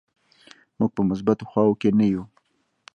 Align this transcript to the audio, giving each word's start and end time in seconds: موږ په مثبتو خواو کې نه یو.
موږ 0.77 0.91
په 0.95 1.01
مثبتو 1.09 1.45
خواو 1.49 1.79
کې 1.81 1.89
نه 1.99 2.05
یو. 2.13 2.23